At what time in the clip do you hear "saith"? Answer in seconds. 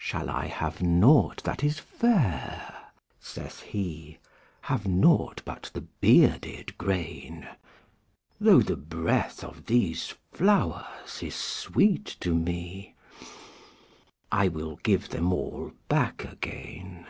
3.20-3.60